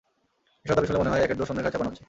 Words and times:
এসব 0.63 0.75
দাবি 0.75 0.87
শুনলে 0.87 1.01
মনে 1.01 1.11
হয়, 1.13 1.21
একের 1.23 1.37
দোষ 1.39 1.49
অন্যের 1.51 1.63
ঘাড়ে 1.65 1.73
চাপানো 1.73 1.89
হচ্ছে। 1.89 1.99